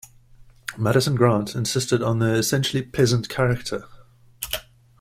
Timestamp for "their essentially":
2.17-2.81